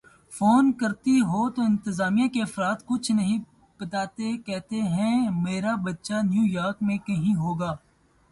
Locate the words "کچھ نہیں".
2.85-3.39